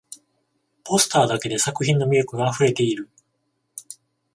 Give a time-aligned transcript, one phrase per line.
[0.83, 3.07] ポスターだけで作品の魅力があふれている